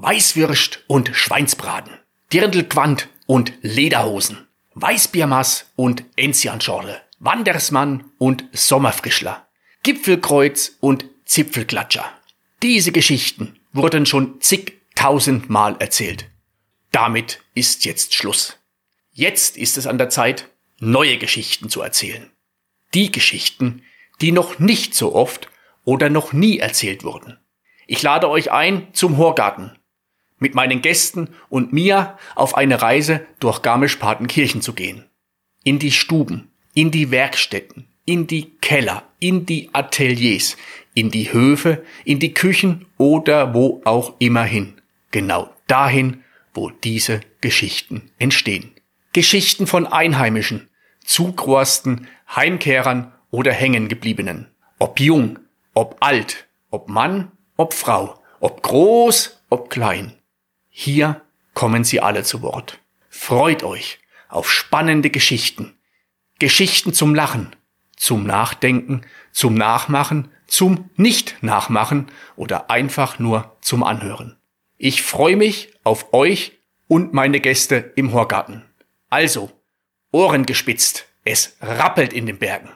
[0.00, 1.92] Weißwürst und Schweinsbraten,
[2.32, 9.48] Dirndlquant und Lederhosen, Weißbiermass und Enzianschorle, Wandersmann und Sommerfrischler,
[9.82, 12.04] Gipfelkreuz und Zipfelklatscher.
[12.62, 16.30] Diese Geschichten wurden schon zigtausendmal erzählt.
[16.92, 18.56] Damit ist jetzt Schluss.
[19.12, 22.30] Jetzt ist es an der Zeit, neue Geschichten zu erzählen.
[22.94, 23.82] Die Geschichten,
[24.20, 25.50] die noch nicht so oft
[25.84, 27.36] oder noch nie erzählt wurden.
[27.88, 29.77] Ich lade euch ein zum Horgarten,
[30.38, 35.04] mit meinen Gästen und mir auf eine Reise durch Garmisch-Partenkirchen zu gehen.
[35.64, 40.56] In die Stuben, in die Werkstätten, in die Keller, in die Ateliers,
[40.94, 44.80] in die Höfe, in die Küchen oder wo auch immer hin.
[45.10, 46.24] Genau dahin,
[46.54, 48.72] wo diese Geschichten entstehen.
[49.12, 50.68] Geschichten von Einheimischen,
[51.04, 54.48] Zugrosten, Heimkehrern oder Hängengebliebenen.
[54.78, 55.38] Ob jung,
[55.74, 60.14] ob alt, ob Mann, ob Frau, ob groß, ob klein.
[60.80, 61.22] Hier
[61.54, 62.78] kommen sie alle zu Wort.
[63.10, 65.76] Freut euch auf spannende Geschichten.
[66.38, 67.56] Geschichten zum Lachen,
[67.96, 69.00] zum Nachdenken,
[69.32, 74.36] zum Nachmachen, zum Nicht-Nachmachen oder einfach nur zum Anhören.
[74.76, 78.64] Ich freue mich auf euch und meine Gäste im Horgarten.
[79.10, 79.50] Also,
[80.12, 82.70] Ohren gespitzt, es rappelt in den Bergen.